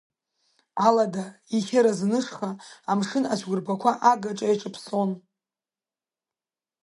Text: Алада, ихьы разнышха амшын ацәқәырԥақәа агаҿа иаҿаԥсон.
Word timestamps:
Алада, 0.87 1.25
ихьы 1.55 1.79
разнышха 1.85 2.49
амшын 2.91 3.23
ацәқәырԥақәа 3.33 3.91
агаҿа 4.11 4.45
иаҿаԥсон. 4.47 5.11